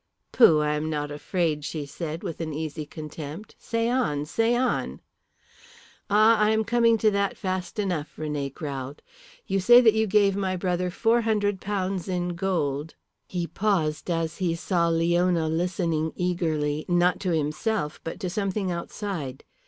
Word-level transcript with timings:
"Pooh, 0.31 0.61
I 0.61 0.73
am 0.73 0.89
not 0.89 1.11
afraid," 1.11 1.63
she 1.63 1.85
said, 1.85 2.23
with 2.23 2.41
easy 2.41 2.87
contempt. 2.87 3.53
"Say 3.59 3.87
on, 3.87 4.25
say 4.25 4.55
on." 4.55 4.99
"Ah, 6.09 6.39
I 6.39 6.49
am 6.49 6.63
coming 6.63 6.97
to 6.97 7.11
that 7.11 7.37
fast 7.37 7.77
enough," 7.77 8.11
René 8.17 8.51
growled. 8.51 9.03
"You 9.45 9.59
say 9.59 9.79
that 9.79 9.93
you 9.93 10.07
gave 10.07 10.35
my 10.35 10.55
brother 10.57 10.89
four 10.89 11.21
hundred 11.21 11.61
pounds 11.61 12.07
in 12.07 12.29
gold" 12.29 12.95
He 13.27 13.45
paused 13.45 14.09
as 14.09 14.37
he 14.39 14.55
saw 14.55 14.87
Leona 14.89 15.47
listening 15.47 16.13
eagerly, 16.15 16.83
not 16.87 17.19
to 17.19 17.29
himself, 17.35 18.01
but 18.03 18.19
to 18.21 18.29
something 18.31 18.71
outside. 18.71 19.43